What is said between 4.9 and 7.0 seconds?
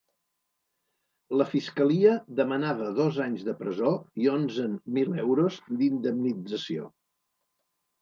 mil euros d’indemnització.